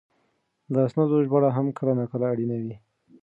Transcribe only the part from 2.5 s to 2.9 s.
وي.